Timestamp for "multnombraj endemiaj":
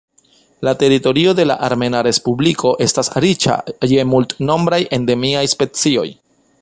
4.15-5.45